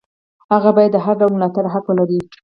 [0.53, 2.19] هغه باید د هر ډول ملاتړ حق ولري.